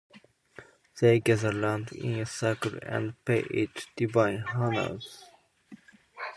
[0.99, 5.25] They gather round in a circle and pay it divine honors.